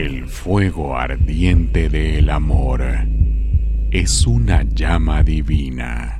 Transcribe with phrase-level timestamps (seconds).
[0.00, 2.82] El fuego ardiente del amor
[3.90, 6.18] es una llama divina.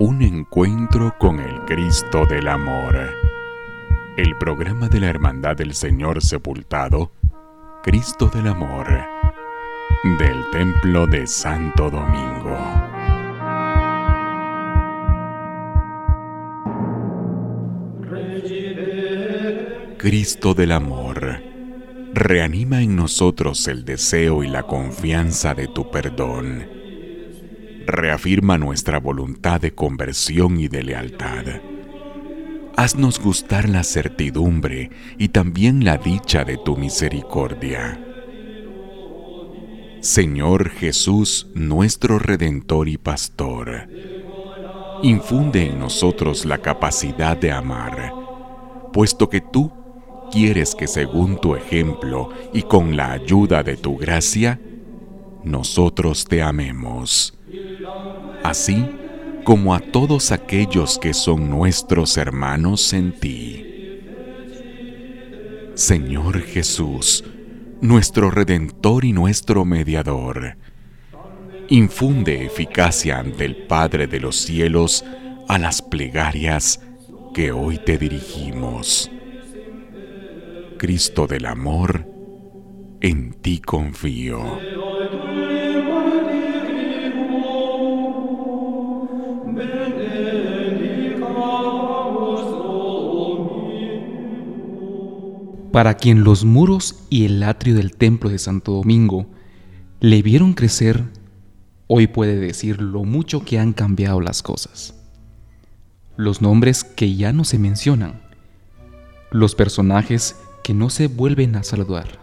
[0.00, 2.96] Un encuentro con el Cristo del Amor.
[4.16, 7.12] El programa de la Hermandad del Señor Sepultado,
[7.84, 8.88] Cristo del Amor,
[10.18, 12.58] del Templo de Santo Domingo.
[20.00, 21.42] Cristo del Amor,
[22.14, 26.66] reanima en nosotros el deseo y la confianza de tu perdón.
[27.84, 31.44] Reafirma nuestra voluntad de conversión y de lealtad.
[32.78, 38.02] Haznos gustar la certidumbre y también la dicha de tu misericordia.
[40.00, 43.86] Señor Jesús, nuestro Redentor y Pastor,
[45.02, 48.14] infunde en nosotros la capacidad de amar,
[48.94, 49.70] puesto que tú
[50.30, 54.60] quieres que según tu ejemplo y con la ayuda de tu gracia,
[55.44, 57.34] nosotros te amemos.
[58.42, 58.86] Así
[59.44, 63.66] como a todos aquellos que son nuestros hermanos en ti.
[65.74, 67.24] Señor Jesús,
[67.80, 70.56] nuestro Redentor y nuestro Mediador,
[71.68, 75.04] infunde eficacia ante el Padre de los cielos
[75.48, 76.80] a las plegarias
[77.32, 79.10] que hoy te dirigimos.
[80.80, 82.06] Cristo del amor,
[83.02, 84.40] en ti confío.
[95.70, 99.26] Para quien los muros y el atrio del templo de Santo Domingo
[100.00, 101.04] le vieron crecer,
[101.88, 104.94] hoy puede decir lo mucho que han cambiado las cosas.
[106.16, 108.22] Los nombres que ya no se mencionan,
[109.30, 112.18] los personajes que no se vuelven a saludar,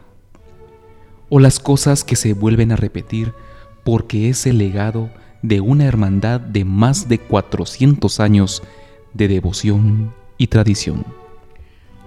[1.30, 3.33] o las cosas que se vuelven a repetir
[3.83, 5.09] porque es el legado
[5.42, 8.64] de una hermandad de más de 400 años
[9.14, 11.05] de devoción y tradición.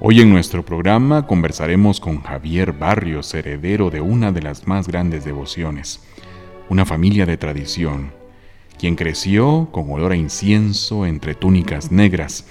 [0.00, 5.24] Hoy en nuestro programa conversaremos con Javier Barrios, heredero de una de las más grandes
[5.24, 6.00] devociones,
[6.70, 8.12] una familia de tradición,
[8.78, 12.46] quien creció con olor a incienso entre túnicas negras,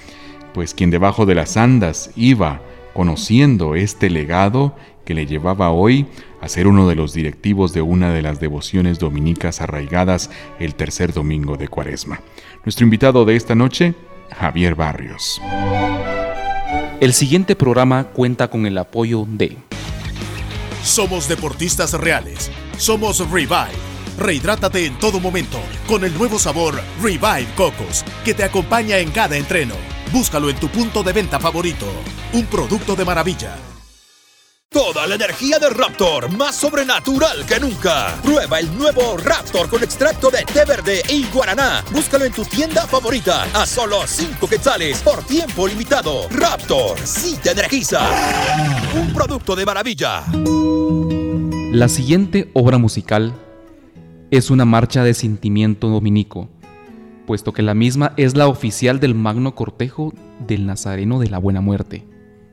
[0.54, 2.62] pues quien debajo de las andas iba
[3.00, 6.06] conociendo este legado que le llevaba hoy
[6.42, 10.30] a ser uno de los directivos de una de las devociones dominicas arraigadas
[10.60, 12.20] el tercer domingo de Cuaresma.
[12.66, 13.94] Nuestro invitado de esta noche,
[14.38, 15.42] Javier Barrios.
[17.00, 19.56] El siguiente programa cuenta con el apoyo de
[20.84, 22.52] Somos deportistas reales.
[22.76, 23.80] Somos Revive.
[24.18, 29.38] Rehidrátate en todo momento con el nuevo sabor Revive Cocos que te acompaña en cada
[29.38, 29.99] entreno.
[30.12, 31.86] Búscalo en tu punto de venta favorito.
[32.34, 33.56] Un producto de maravilla.
[34.72, 38.16] Toda la energía de Raptor, más sobrenatural que nunca.
[38.22, 41.84] Prueba el nuevo Raptor con extracto de té verde y guaraná.
[41.92, 46.28] Búscalo en tu tienda favorita a solo 5 quetzales por tiempo limitado.
[46.30, 48.02] Raptor, sí te energiza.
[48.96, 50.24] Un producto de maravilla.
[51.72, 53.34] La siguiente obra musical
[54.32, 56.48] es una marcha de sentimiento dominico,
[57.30, 60.16] puesto que la misma es la oficial del magno cortejo
[60.48, 62.04] del Nazareno de la Buena Muerte.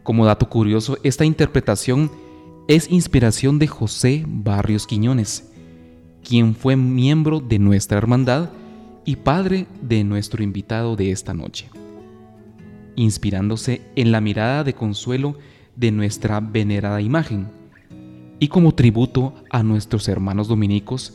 [0.03, 2.10] Como dato curioso, esta interpretación
[2.69, 5.50] es inspiración de José Barrios Quiñones,
[6.22, 8.50] quien fue miembro de nuestra hermandad
[9.06, 11.70] y padre de nuestro invitado de esta noche,
[12.97, 15.38] inspirándose en la mirada de consuelo
[15.75, 17.47] de nuestra venerada imagen,
[18.38, 21.14] y como tributo a nuestros hermanos dominicos,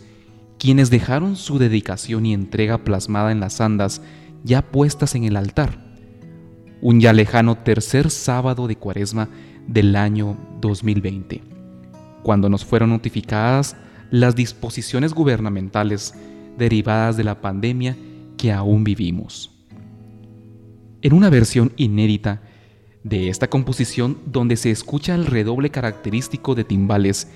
[0.61, 4.03] quienes dejaron su dedicación y entrega plasmada en las andas
[4.43, 5.91] ya puestas en el altar
[6.81, 9.29] un ya lejano tercer sábado de cuaresma
[9.67, 11.41] del año 2020,
[12.23, 13.75] cuando nos fueron notificadas
[14.09, 16.15] las disposiciones gubernamentales
[16.57, 17.97] derivadas de la pandemia
[18.37, 19.51] que aún vivimos.
[21.03, 22.41] En una versión inédita
[23.03, 27.31] de esta composición donde se escucha el redoble característico de timbales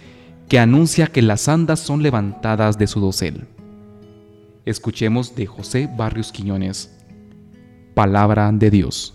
[0.47, 3.47] que anuncia que las andas son levantadas de su dosel.
[4.65, 6.91] Escuchemos de José Barrios Quiñones,
[7.93, 9.13] Palabra de Dios.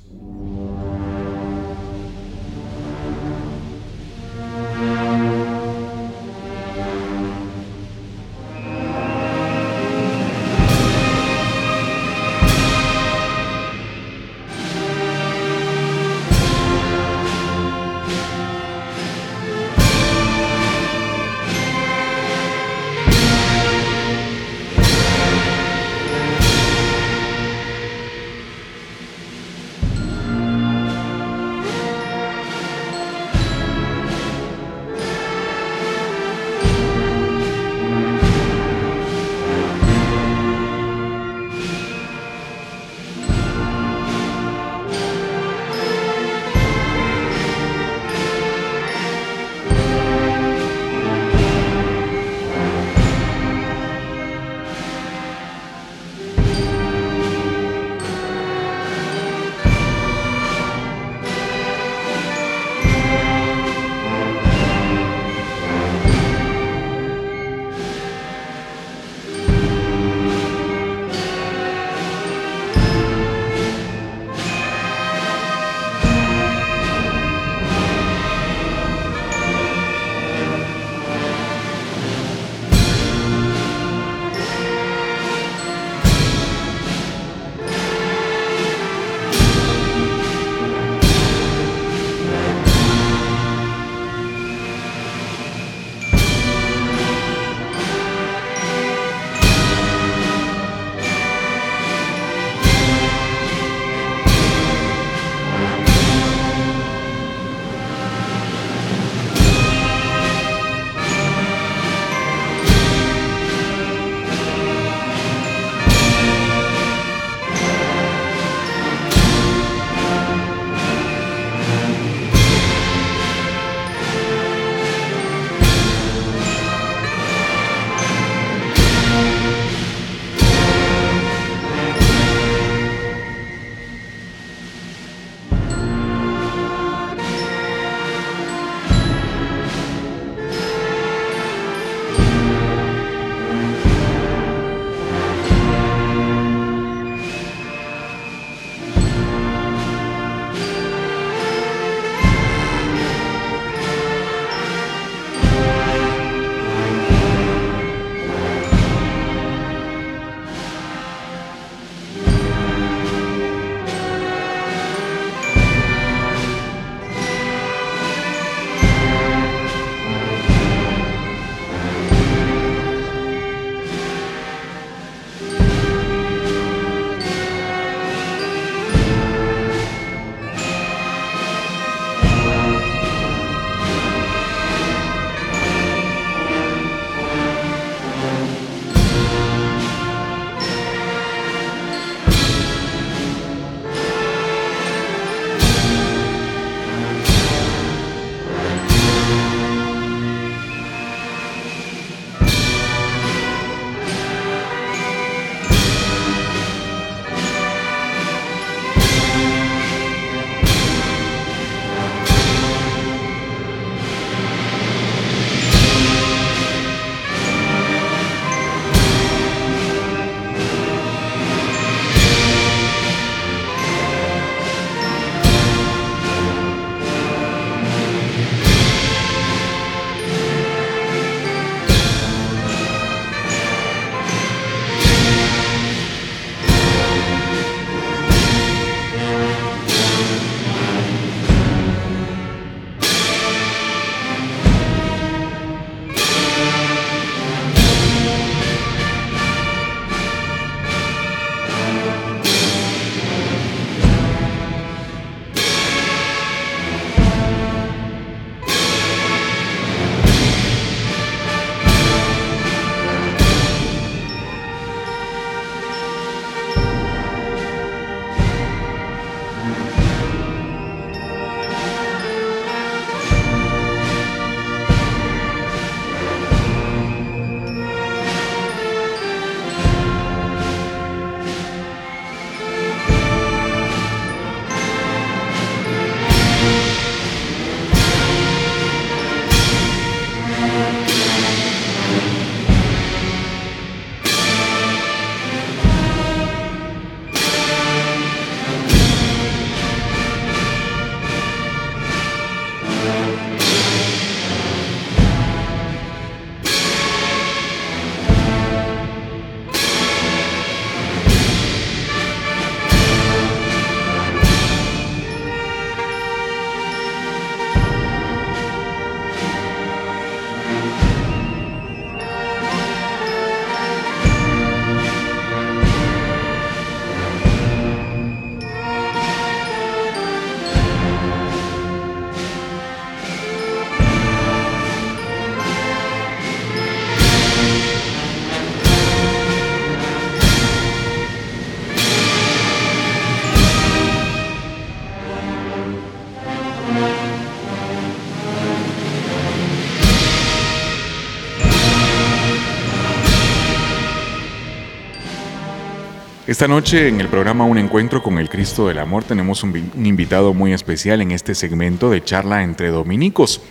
[356.51, 359.73] Esta noche en el programa Un Encuentro con el Cristo del Amor tenemos un,
[360.05, 363.63] invitado muy especial en este segmento de charla entre dominicos.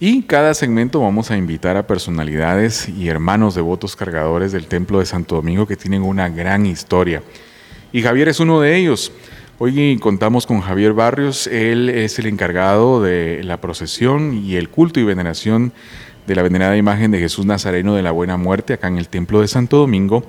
[0.00, 5.06] Y cada segmento vamos a invitar a personalidades y hermanos devotos cargadores del Templo de
[5.06, 7.22] Santo Domingo que tienen una gran historia.
[7.92, 9.12] Y Javier es uno de ellos.
[9.60, 14.98] Hoy contamos con Javier Barrios, él es el encargado de la procesión y el culto
[14.98, 15.72] y veneración
[16.28, 19.40] de la venerada imagen de Jesús Nazareno de la Buena Muerte acá en el Templo
[19.40, 20.24] de Santo Domingo,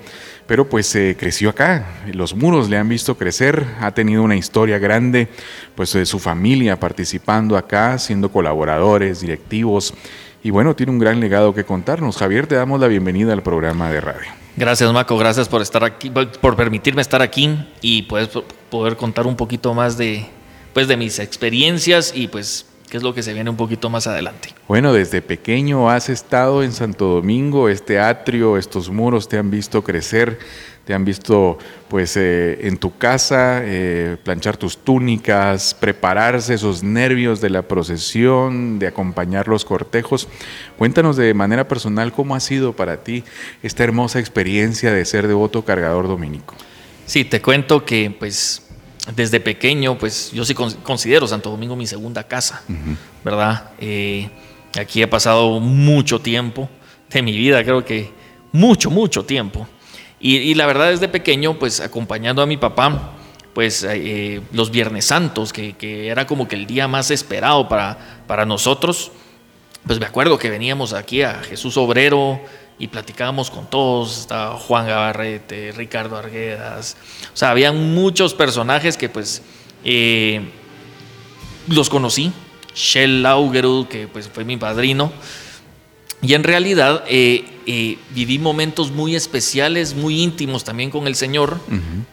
[0.50, 5.28] pero pues creció acá, los muros le han visto crecer, ha tenido una historia grande,
[5.76, 9.94] pues de su familia participando acá, siendo colaboradores, directivos,
[10.42, 12.18] y bueno, tiene un gran legado que contarnos.
[12.18, 14.32] Javier, te damos la bienvenida al programa de radio.
[14.58, 18.30] Gracias, Maco, gracias por estar aquí, por permitirme estar aquí y pues,
[18.72, 20.26] poder contar un poquito más de,
[20.74, 24.08] pues, de mis experiencias y pues que es lo que se viene un poquito más
[24.08, 24.50] adelante.
[24.68, 29.84] Bueno, desde pequeño has estado en Santo Domingo, este atrio, estos muros te han visto
[29.84, 30.40] crecer,
[30.86, 37.42] te han visto pues eh, en tu casa eh, planchar tus túnicas, prepararse esos nervios
[37.42, 40.28] de la procesión, de acompañar los cortejos.
[40.78, 43.24] Cuéntanos de manera personal cómo ha sido para ti
[43.62, 46.56] esta hermosa experiencia de ser devoto cargador dominico.
[47.06, 48.69] Sí, te cuento que pues
[49.16, 52.64] desde pequeño, pues yo sí considero Santo Domingo mi segunda casa,
[53.24, 53.72] ¿verdad?
[53.80, 54.30] Eh,
[54.80, 56.70] aquí he pasado mucho tiempo
[57.10, 58.12] de mi vida, creo que
[58.52, 59.68] mucho, mucho tiempo.
[60.20, 63.14] Y, la verdad desde pequeño, pues acompañando a mi papá,
[63.54, 68.24] pues eh, los Viernes Santos, que, que, era como que el día más esperado para,
[68.28, 69.14] para nosotros,
[69.88, 72.42] pues me acuerdo que veníamos aquí a Jesús Obrero,
[72.80, 76.96] y platicábamos con todos, estaba Juan Gabarrete, Ricardo Arguedas,
[77.34, 79.42] o sea, habían muchos personajes que pues
[79.84, 80.42] eh,
[81.68, 82.32] los conocí,
[82.74, 85.12] Shell Laugerud, que pues fue mi padrino,
[86.22, 91.60] y en realidad eh, eh, viví momentos muy especiales, muy íntimos también con el Señor,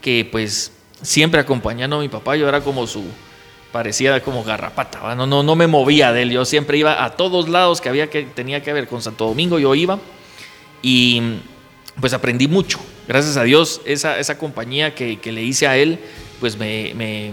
[0.00, 3.04] que pues siempre acompañando a mi papá, yo era como su,
[3.70, 7.48] parecía como garrapata, no, no, no me movía de él, yo siempre iba a todos
[7.48, 10.00] lados que había que tenía que ver con Santo Domingo, yo iba
[10.82, 11.22] y
[12.00, 12.78] pues aprendí mucho.
[13.08, 16.00] Gracias a Dios, esa, esa compañía que, le hice a él,
[16.40, 16.90] pues me,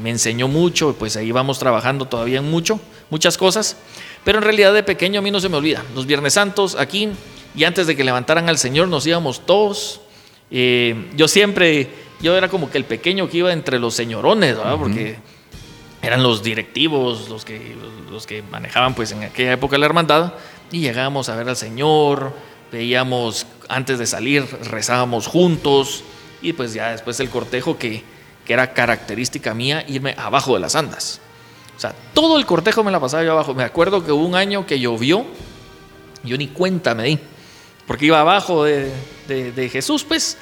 [0.07, 3.77] enseñó mucho, pues ahí vamos trabajando todavía en mucho, muchas cosas.
[4.23, 5.83] Pero en realidad de pequeño a mí no se me olvida.
[5.95, 7.09] Los Viernes Santos aquí,
[7.55, 10.01] y antes de que levantaran al Señor, nos íbamos todos.
[10.51, 11.89] Eh, yo siempre,
[12.21, 14.77] yo era como que el pequeño que iba entre los señorones, ¿verdad?
[14.77, 15.17] Porque
[16.03, 17.75] eran los directivos, los que,
[18.11, 20.33] los que manejaban pues en aquella época la hermandad,
[20.71, 22.33] y llegábamos a ver al Señor
[22.73, 26.03] veíamos antes de salir, rezábamos juntos
[26.41, 28.03] y pues ya después el cortejo que,
[28.45, 31.21] que era característica mía, irme abajo de las andas.
[31.77, 33.53] O sea, todo el cortejo me la pasaba yo abajo.
[33.53, 35.23] Me acuerdo que hubo un año que llovió,
[36.23, 37.19] yo ni cuenta me di,
[37.85, 38.91] porque iba abajo de,
[39.27, 40.39] de, Jesús, pues,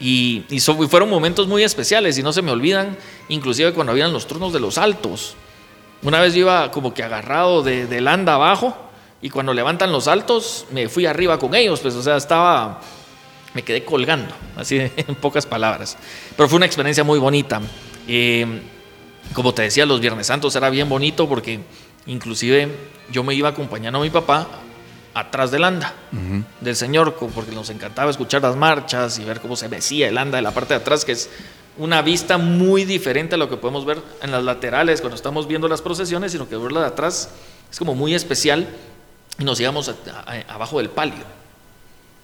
[0.00, 2.96] y, y, fueron momentos muy especiales y no se me olvidan,
[3.28, 5.36] inclusive cuando habían los turnos de los altos.
[6.02, 8.74] Una vez yo iba como que agarrado de, del anda abajo
[9.24, 12.82] y cuando levantan los altos, me fui arriba con ellos, pues, o sea, estaba,
[13.54, 15.96] me quedé colgando, así en pocas palabras.
[16.36, 17.62] Pero fue una experiencia muy bonita.
[18.06, 18.60] Eh,
[19.32, 21.60] como te decía, los Viernes Santos era bien bonito porque
[22.04, 22.68] inclusive
[23.10, 24.46] yo me iba acompañando a mi papá
[25.14, 25.94] atrás del anda
[26.60, 30.36] del Señor, porque nos encantaba escuchar las marchas y ver cómo se mecía el anda
[30.36, 31.30] de la parte de atrás, que es
[31.78, 35.66] una vista muy diferente a lo que podemos ver en las laterales cuando estamos viendo
[35.66, 37.30] las procesiones, sino que verla de atrás
[37.70, 38.68] es como muy especial
[39.38, 39.90] y nos íbamos
[40.48, 41.24] abajo del palio.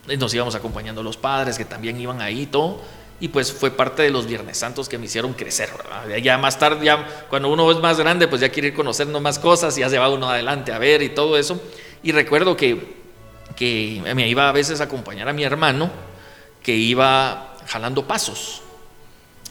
[0.08, 2.80] Y nos íbamos acompañando los padres que también iban ahí y todo.
[3.20, 5.68] Y pues fue parte de los Viernes Santos que me hicieron crecer.
[6.22, 6.90] Ya más tarde,
[7.28, 9.98] cuando uno es más grande, pues ya quiere ir conociendo más cosas y ya se
[9.98, 11.60] va uno adelante a ver y todo eso.
[12.02, 12.96] Y recuerdo que,
[13.56, 15.90] que me iba a veces a acompañar a mi hermano
[16.62, 18.62] que iba jalando pasos.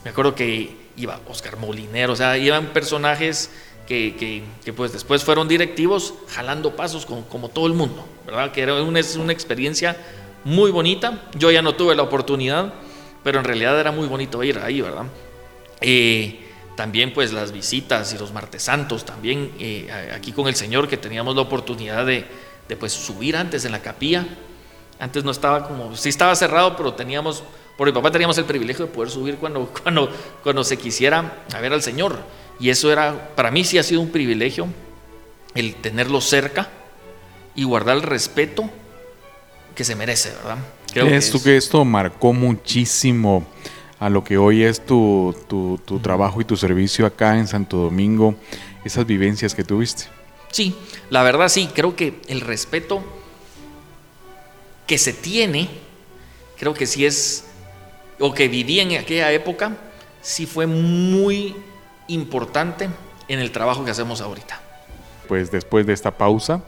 [0.04, 3.51] Me acuerdo que iba Oscar Molinero, o sea, iban personajes
[3.89, 4.43] que,
[4.77, 8.51] pues después fueron directivos jalando pasos como todo el mundo, ¿verdad?
[8.51, 9.98] Que era una, una experiencia
[10.43, 11.24] muy bonita.
[11.36, 12.72] Yo ya no tuve la oportunidad,
[13.24, 15.05] pero en realidad era muy bonito ir ahí, ¿verdad?
[15.81, 20.88] Eh, también pues las visitas y los martes santos, también eh, aquí con el Señor
[20.88, 22.25] que teníamos la oportunidad de,
[22.67, 24.25] de, pues subir antes en la capilla.
[25.00, 27.43] Antes no estaba como, sí estaba cerrado, pero teníamos,
[27.75, 30.10] por mi papá teníamos el privilegio de poder subir cuando, cuando,
[30.43, 32.19] cuando se quisiera a ver al Señor.
[32.60, 34.68] Y eso era, para mí sí ha sido un privilegio
[35.56, 36.70] el tenerlo cerca
[37.56, 38.70] y guardar el respeto
[39.75, 40.58] que se merece, ¿verdad?
[40.92, 43.46] Creo que, que esto marcó muchísimo
[44.00, 48.36] a lo que hoy es tu, tu, trabajo y tu servicio acá en Santo Domingo,
[48.84, 50.06] esas vivencias que tuviste.
[50.51, 50.75] Sí,
[51.10, 53.04] la verdad sí, creo que el respeto
[54.88, 55.70] que se tiene,
[56.58, 57.46] creo que sí es
[58.20, 59.78] o que viví en aquella época,
[60.22, 61.56] sí fue muy
[62.10, 62.89] importante
[63.28, 64.60] en el trabajo que hacemos ahorita.
[65.28, 66.62] Pues después de esta pausa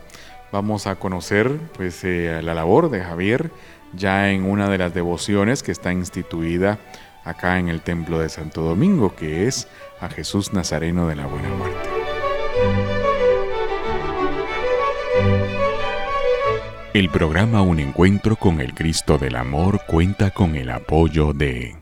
[0.52, 3.52] vamos a conocer pues, eh, la labor de Javier
[3.94, 6.80] ya en una de las devociones que está instituida
[7.24, 9.68] acá en el Templo de Santo Domingo, que es
[10.00, 11.90] a Jesús Nazareno de la Buena Muerte.
[16.94, 21.78] El programa Un Encuentro con el Cristo del Amor cuenta con el apoyo de...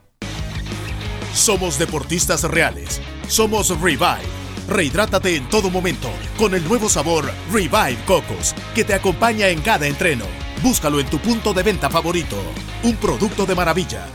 [1.33, 3.01] Somos deportistas reales.
[3.29, 4.25] Somos Revive.
[4.67, 9.85] Rehidrátate en todo momento con el nuevo sabor Revive Cocos, que te acompaña en cada
[9.85, 10.25] entreno.
[10.63, 12.35] Búscalo en tu punto de venta favorito.
[12.83, 14.07] Un producto de maravilla.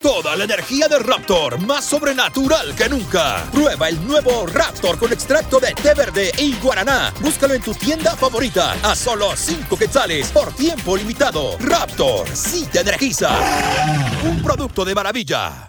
[0.00, 3.44] Toda la energía de Raptor, más sobrenatural que nunca.
[3.52, 7.12] Prueba el nuevo Raptor con extracto de té verde y guaraná.
[7.20, 11.58] Búscalo en tu tienda favorita a solo 5 quetzales por tiempo limitado.
[11.58, 13.30] Raptor, sí te energiza.
[14.24, 15.67] Un producto de maravilla.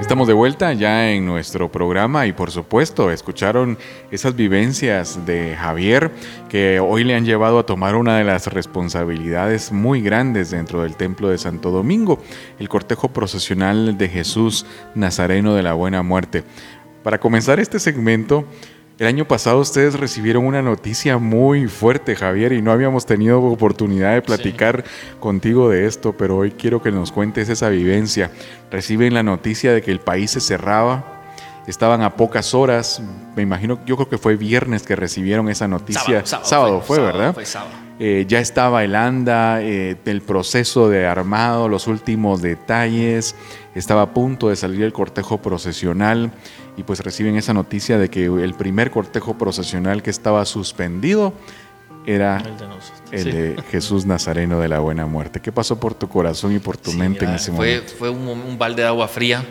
[0.00, 3.76] Estamos de vuelta ya en nuestro programa y por supuesto escucharon
[4.12, 6.12] esas vivencias de Javier
[6.48, 10.96] que hoy le han llevado a tomar una de las responsabilidades muy grandes dentro del
[10.96, 12.22] Templo de Santo Domingo,
[12.60, 16.44] el cortejo procesional de Jesús Nazareno de la Buena Muerte.
[17.02, 18.44] Para comenzar este segmento,
[18.98, 24.14] el año pasado ustedes recibieron una noticia muy fuerte, Javier, y no habíamos tenido oportunidad
[24.14, 24.84] de platicar
[25.18, 28.30] contigo de esto, pero hoy quiero que nos cuentes esa vivencia.
[28.70, 31.22] Reciben la noticia de que el país se cerraba,
[31.66, 33.02] estaban a pocas horas,
[33.34, 36.24] me imagino, yo creo que fue viernes que recibieron esa noticia.
[36.24, 37.34] Sábado, fue, ¿verdad?
[37.34, 37.72] Fue sábado.
[37.98, 43.36] Eh, ya estaba el ANDA, eh, el proceso de armado, los últimos detalles,
[43.74, 46.32] estaba a punto de salir el cortejo procesional
[46.76, 51.32] y pues reciben esa noticia de que el primer cortejo procesional que estaba suspendido
[52.06, 52.42] era
[53.10, 55.40] el de, Jesús Nazareno de la Buena Muerte.
[55.40, 57.94] ¿Qué pasó por tu corazón y por tu mente en ese fue, momento?
[57.96, 59.44] Fue un, balde de agua fría.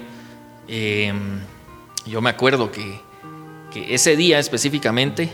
[0.67, 1.39] Em,
[2.05, 3.01] yo me acuerdo que,
[3.71, 5.31] que ese día específicamente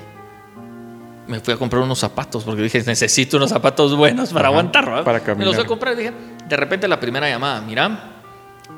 [1.27, 5.03] me fui a comprar unos zapatos porque dije, necesito unos zapatos buenos para aguantar.
[5.03, 5.37] Para caminar.
[5.37, 6.13] Me los fui a comprar y dije,
[6.47, 7.87] de repente la primera llamada, mira,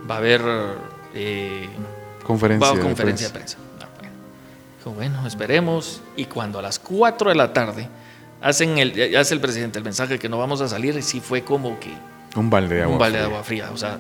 [0.10, 0.42] va a haber
[1.14, 1.70] eh,
[2.24, 3.58] conferencia, de, conferencia prensa.
[3.58, 3.90] de prensa.
[4.00, 4.16] bueno.
[4.78, 6.02] Dijo, bueno, esperemos.
[6.16, 7.88] Y cuando a las 4 de la tarde
[8.42, 11.44] hacen el, hace el presidente el mensaje que no vamos a salir, y sí fue
[11.44, 11.92] como que...
[12.36, 13.70] Un balde de agua Un balde de agua fría.
[13.74, 14.00] O sea,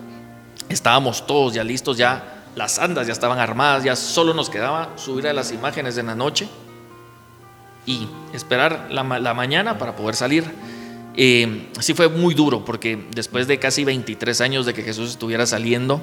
[0.69, 5.27] estábamos todos ya listos, ya las andas ya estaban armadas, ya solo nos quedaba subir
[5.27, 6.47] a las imágenes en la noche
[7.85, 10.45] y esperar la, la mañana para poder salir.
[11.15, 15.45] Eh, sí fue muy duro porque después de casi 23 años de que Jesús estuviera
[15.45, 16.01] saliendo,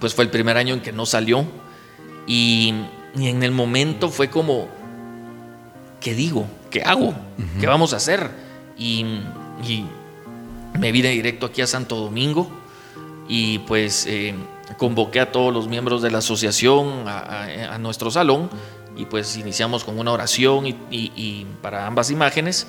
[0.00, 1.44] pues fue el primer año en que no salió
[2.26, 2.74] y,
[3.16, 4.68] y en el momento fue como,
[6.00, 6.46] ¿qué digo?
[6.70, 7.14] ¿Qué hago?
[7.60, 8.30] ¿Qué vamos a hacer?
[8.78, 9.04] Y,
[9.66, 9.84] y,
[10.78, 12.48] me vine directo aquí a Santo Domingo
[13.28, 14.34] y pues eh,
[14.78, 18.48] convoqué a todos los miembros de la asociación a, a, a nuestro salón
[18.96, 22.68] y pues iniciamos con una oración y, y, y, para ambas imágenes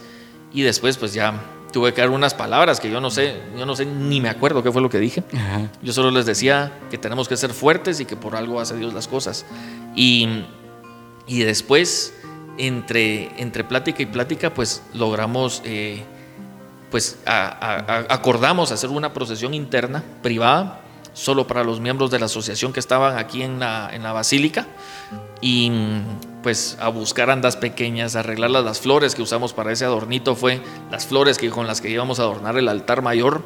[0.51, 1.39] y después pues ya
[1.71, 4.63] tuve que dar unas palabras que yo no sé, yo no sé ni me acuerdo
[4.63, 5.23] qué fue lo que dije.
[5.34, 5.69] Ajá.
[5.81, 8.93] Yo solo les decía que tenemos que ser fuertes y que por algo hace Dios
[8.93, 9.45] las cosas.
[9.95, 10.43] Y,
[11.27, 12.13] y después
[12.57, 16.03] entre, entre plática y plática pues logramos eh,
[16.89, 20.81] pues a, a, acordamos hacer una procesión interna privada
[21.13, 24.67] solo para los miembros de la asociación que estaban aquí en la, en la basílica
[25.41, 25.71] y
[26.43, 30.62] pues a buscar andas pequeñas, arreglar las, las, flores que usamos para ese adornito fue
[30.89, 33.41] las flores que, con las que íbamos a adornar el altar mayor.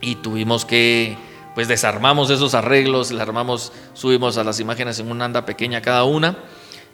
[0.00, 1.16] Y tuvimos que
[1.54, 6.04] pues desarmamos esos arreglos, le armamos, subimos a las imágenes en una anda pequeña cada
[6.04, 6.38] una.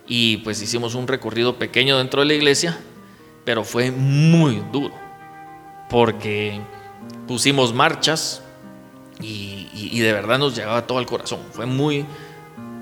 [0.07, 2.79] Y pues hicimos un recorrido pequeño dentro de la iglesia,
[3.45, 5.05] pero fue muy duro
[5.89, 6.61] porque
[7.27, 8.43] pusimos marchas,
[9.21, 11.39] y, de verdad nos llegaba todo al corazón.
[11.53, 12.05] Fue muy,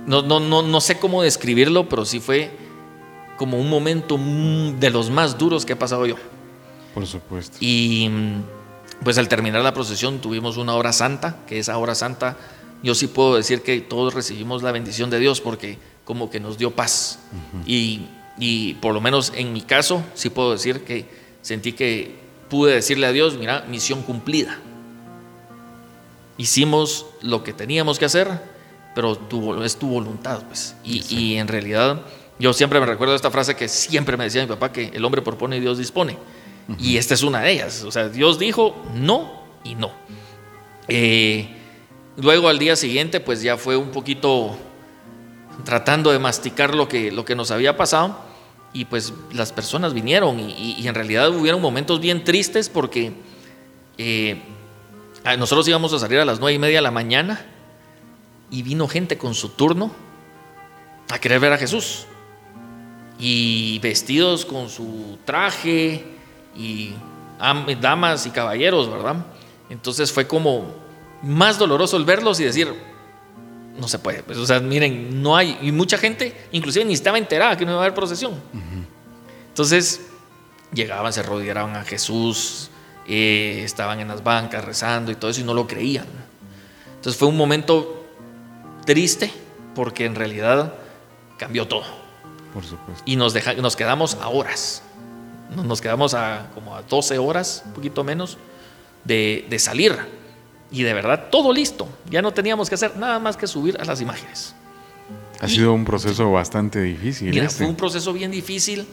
[0.07, 2.51] no, no, no, no sé cómo describirlo, pero sí fue
[3.37, 6.17] como un momento de los más duros que he pasado yo.
[6.95, 7.57] Por supuesto.
[7.61, 8.11] Y
[9.03, 12.37] pues al terminar la procesión tuvimos una hora santa, que esa hora santa
[12.83, 16.59] yo sí puedo decir que todos recibimos la bendición de Dios porque como que nos
[16.59, 17.21] dio paz.
[17.33, 17.63] Uh -huh.
[17.67, 18.07] y,
[18.39, 21.07] y por lo menos en mi caso sí puedo decir que
[21.43, 22.17] sentí que
[22.49, 24.59] pude decirle a Dios, mira, misión cumplida
[26.43, 28.29] hicimos lo que teníamos que hacer,
[28.95, 30.75] pero tu, es tu voluntad, pues.
[30.85, 31.19] Y, sí.
[31.19, 32.03] y, en realidad,
[32.39, 35.23] yo siempre me recuerdo esta frase que siempre me decía mi papá, que el hombre
[35.23, 36.19] propone y Dios dispone.
[36.69, 36.81] Uh -huh.
[36.81, 37.85] Y esta es una de ellas.
[37.85, 39.93] O sea, Dios dijo no y no.
[40.89, 41.49] Eh,
[42.17, 44.57] luego al día siguiente, pues ya fue un poquito
[45.65, 48.19] tratando de masticar lo que, lo que nos había pasado.
[48.75, 53.13] Y pues las personas vinieron y, y, y en realidad hubieron momentos bien tristes porque...
[53.99, 54.41] Eh,
[55.39, 57.52] nosotros íbamos a salir a las nueve y media de la mañana
[58.53, 59.91] y vino gente con su turno
[61.11, 62.07] a querer ver a Jesús.
[63.19, 66.05] Y vestidos con su traje
[66.55, 66.95] y
[67.81, 69.25] damas y caballeros, ¿verdad?
[69.71, 70.67] Entonces fue como
[71.23, 72.73] más doloroso el verlos y decir,
[73.79, 74.23] no se puede.
[74.23, 77.73] Pues, o sea, miren, no hay, y mucha gente inclusive ni estaba enterada que no
[77.73, 78.35] iba a haber procesión.
[79.49, 80.03] Entonces
[80.75, 82.69] llegaban, se rodeaban a Jesús,
[83.07, 86.07] eh, estaban en las bancas rezando y todo eso y no lo creían.
[86.97, 88.02] Entonces fue un momento
[88.85, 89.33] triste
[89.75, 90.75] porque en realidad
[91.39, 91.85] cambió todo.
[92.53, 93.03] Por supuesto.
[93.07, 94.83] Y nos, nos quedamos a horas.
[95.57, 98.39] Nos quedamos a como a 12 horas, un poquito menos,
[99.05, 99.97] de, salir.
[100.71, 101.89] Y de verdad, todo listo.
[102.11, 104.55] Ya no teníamos que hacer nada más que subir a las imágenes.
[105.41, 107.31] Ha sido un proceso bastante difícil.
[107.31, 107.59] Mira, este.
[107.59, 108.87] fue un proceso bien difícil.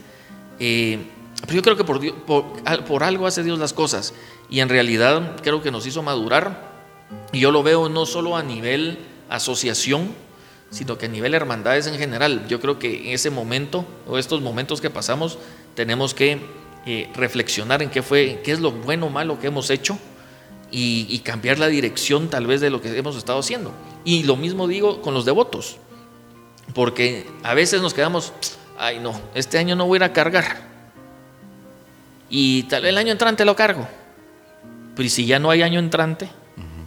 [0.59, 0.99] Eh,
[1.41, 4.13] pero yo creo que por, por, por, algo hace Dios las cosas.
[4.49, 6.67] Y en realidad creo que nos hizo madurar.
[7.31, 8.97] Y yo lo veo no solo a nivel
[9.29, 10.09] asociación,
[10.71, 12.47] sino que a nivel hermandades en general.
[12.47, 15.39] Yo creo que en ese momento o estos momentos que pasamos
[15.75, 16.39] tenemos que
[16.85, 19.97] eh, reflexionar en qué fue, qué es lo bueno o malo que hemos hecho
[20.71, 23.73] y, cambiar la dirección tal vez de lo que hemos estado haciendo.
[24.05, 25.77] Y lo mismo digo con los devotos,
[26.73, 28.33] porque a veces nos quedamos,
[28.77, 30.69] ay no, este año no voy a ir a cargar.
[32.29, 33.87] Y tal vez el año entrante lo cargo.
[34.95, 36.29] Pero si ya no hay año entrante,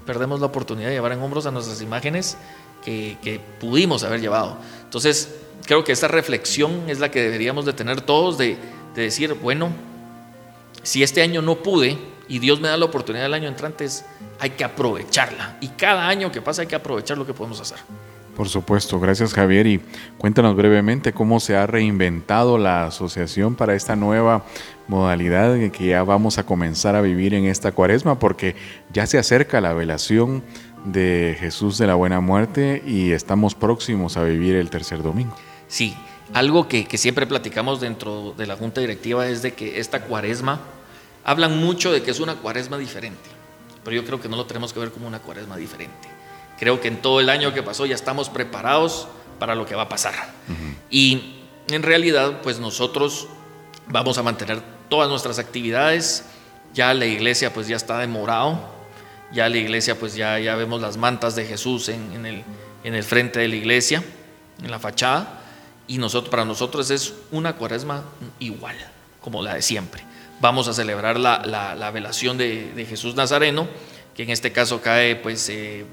[0.06, 2.36] perdemos la oportunidad de llevar en hombros a nuestras imágenes
[2.84, 4.58] que, pudimos haber llevado.
[4.84, 5.34] Entonces,
[5.66, 8.56] creo que esta reflexión es la que deberíamos de tener todos de,
[8.94, 9.70] decir, bueno,
[10.82, 11.96] si este año no pude
[12.28, 13.86] y Dios me da la oportunidad del año entrante,
[14.38, 15.56] hay que aprovecharla.
[15.60, 17.78] Y cada año que pasa hay que aprovechar lo que podemos hacer.
[18.36, 19.80] Por supuesto, gracias Javier y
[20.16, 24.44] cuéntanos brevemente cómo se ha reinventado la asociación para esta nueva
[24.88, 28.56] modalidad que ya vamos a comenzar a vivir en esta cuaresma porque
[28.90, 30.42] ya se acerca la velación
[30.86, 35.36] de Jesús de la Buena Muerte y estamos próximos a vivir el tercer domingo.
[35.68, 35.94] Sí,
[36.32, 40.60] algo que, siempre platicamos dentro de la Junta Directiva es de que esta cuaresma,
[41.24, 43.28] hablan mucho de que es una cuaresma diferente,
[43.84, 46.21] pero yo creo que no lo tenemos que ver como una cuaresma diferente.
[46.62, 49.08] Creo que en todo el año que pasó ya estamos preparados
[49.40, 50.14] para lo que va a pasar.
[50.88, 53.26] Y en realidad, pues nosotros
[53.88, 56.22] vamos a mantener todas nuestras actividades,
[56.72, 58.60] ya la iglesia pues ya está demorado,
[59.32, 62.44] ya la iglesia, pues ya, ya vemos las mantas de Jesús en, el,
[62.84, 64.04] en el frente de la iglesia,
[64.62, 65.40] en la fachada.
[65.88, 68.04] Y nosotros, para nosotros es una cuaresma
[68.38, 68.76] igual,
[69.20, 70.04] como la de siempre.
[70.40, 73.66] Vamos a celebrar la, velación de, Jesús Nazareno,
[74.14, 75.50] que en este caso cae pues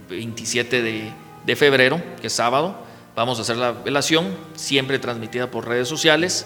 [0.10, 1.13] 27 eh,
[1.45, 2.77] de, febrero, que es sábado.
[3.15, 6.45] Vamos a hacer la velación, siempre transmitida por redes sociales.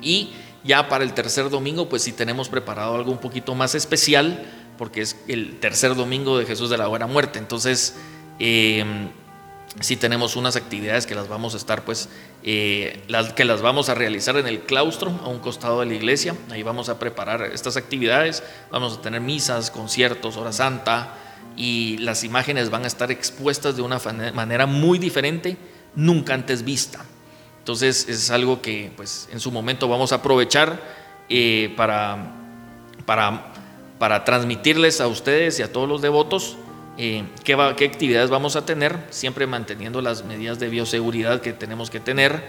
[0.00, 0.32] Y
[0.64, 4.44] ya para el tercer domingo, pues si tenemos preparado algo un poquito más especial,
[4.78, 7.38] porque es el tercer domingo de Jesús de la Buena Muerte.
[7.38, 7.96] Entonces,
[8.38, 8.84] eh,
[9.80, 12.08] sí tenemos unas actividades que las vamos a estar, pues,
[12.42, 15.94] eh, las, que las vamos a realizar en el claustro, a un costado de la
[15.94, 16.34] iglesia.
[16.50, 18.42] Ahí vamos a preparar estas actividades.
[18.70, 21.14] Vamos a tener misas, conciertos, hora santa,
[21.56, 24.00] y las imágenes van a estar expuestas de una
[24.34, 25.56] manera muy diferente,
[25.94, 27.04] nunca antes vista.
[27.58, 30.80] Entonces, es algo que, pues, en su momento vamos a aprovechar
[31.28, 32.32] eh, para,
[33.04, 33.52] para
[33.98, 36.56] para transmitirles a ustedes y a todos los devotos
[36.98, 42.00] eh, qué, actividades vamos a tener, siempre manteniendo las medidas de bioseguridad que tenemos que
[42.00, 42.42] tener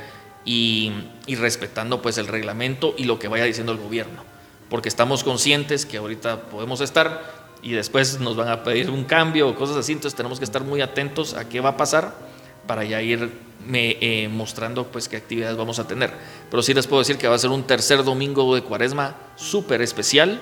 [0.45, 0.93] y,
[1.27, 4.23] respetando pues el reglamento y lo que vaya diciendo el gobierno,
[4.69, 9.49] porque estamos conscientes que ahorita podemos estar y después nos van a pedir un cambio
[9.49, 12.15] o cosas así, entonces tenemos que estar muy atentos a qué va a pasar
[12.67, 13.31] para ya ir
[13.73, 16.12] eh, mostrando pues qué actividades vamos a tener.
[16.49, 19.81] Pero sí les puedo decir que va a ser un tercer domingo de cuaresma súper
[19.81, 20.39] especial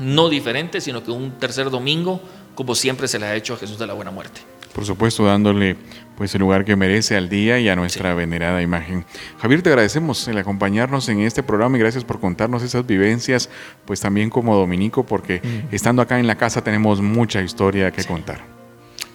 [0.00, 2.20] no diferente, sino que un tercer domingo,
[2.54, 4.40] como siempre se le ha hecho a Jesús de la Buena Muerte.
[4.72, 5.76] Por supuesto, dándole
[6.16, 9.04] pues el lugar que merece al día y a nuestra venerada imagen.
[9.40, 13.48] Javier, te agradecemos el acompañarnos en este programa y gracias por contarnos esas vivencias,
[13.86, 15.74] pues también como dominico, porque mm.
[15.74, 18.42] estando acá en la casa tenemos mucha historia que contar.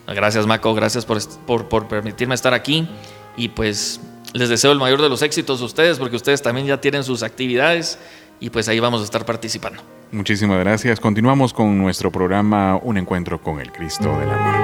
[0.07, 2.89] Gracias, Maco, gracias por, por, por permitirme estar aquí
[3.37, 3.99] y pues
[4.33, 7.23] les deseo el mayor de los éxitos a ustedes, porque ustedes también ya tienen sus
[7.23, 7.97] actividades
[8.39, 9.81] y pues ahí vamos a estar participando.
[10.11, 10.99] Muchísimas gracias.
[10.99, 14.55] Continuamos con nuestro programa Un encuentro con el Cristo del Amor.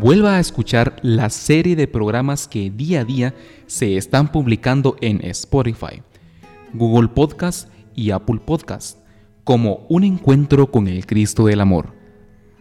[0.00, 3.34] Vuelva a escuchar la serie de programas que día a día
[3.66, 6.02] se están publicando en Spotify,
[6.74, 8.98] Google Podcast y Apple Podcast
[9.44, 11.94] como Un encuentro con el Cristo del Amor.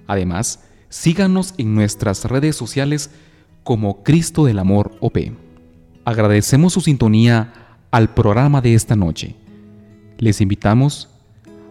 [0.07, 3.11] Además, síganos en nuestras redes sociales
[3.63, 5.17] como Cristo del Amor OP.
[6.05, 7.53] Agradecemos su sintonía
[7.91, 9.35] al programa de esta noche
[10.17, 11.09] les invitamos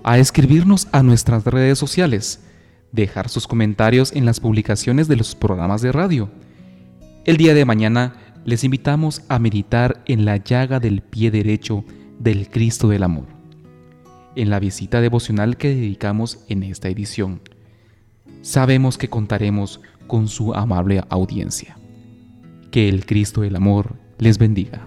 [0.04, 2.40] a escribirnos a nuestras redes sociales,
[2.92, 6.30] dejar sus comentarios en las publicaciones de los programas de radio.
[7.24, 11.84] El día de mañana les invitamos a meditar en la llaga del pie derecho
[12.18, 13.26] del Cristo del Amor,
[14.34, 17.40] en la visita devocional que dedicamos en esta edición.
[18.42, 21.76] Sabemos que contaremos con su amable audiencia.
[22.70, 24.84] Que el Cristo del Amor les bendiga.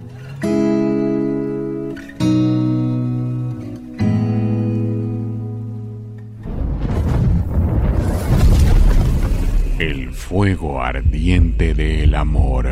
[10.15, 12.67] Fuego ardiente del amor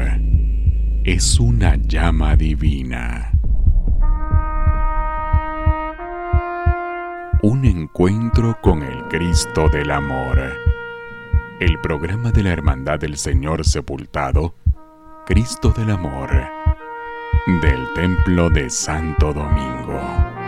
[1.04, 3.32] es una llama divina.
[7.44, 10.40] Un encuentro con el Cristo del Amor.
[11.60, 14.56] El programa de la Hermandad del Señor Sepultado,
[15.26, 16.32] Cristo del Amor,
[17.62, 20.43] del Templo de Santo Domingo.